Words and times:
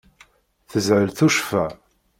Teshel 0.71 1.09
tuccfa. 1.17 1.63